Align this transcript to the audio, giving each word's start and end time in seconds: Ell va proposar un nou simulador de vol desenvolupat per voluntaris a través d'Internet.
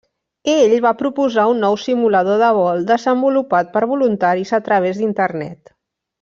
Ell 0.51 0.71
va 0.85 0.93
proposar 1.01 1.43
un 1.51 1.61
nou 1.63 1.77
simulador 1.81 2.41
de 2.43 2.47
vol 2.61 2.81
desenvolupat 2.93 3.71
per 3.77 3.85
voluntaris 3.93 4.55
a 4.61 4.63
través 4.71 5.03
d'Internet. 5.05 5.77